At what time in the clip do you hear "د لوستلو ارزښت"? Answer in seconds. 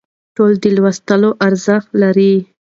0.63-1.87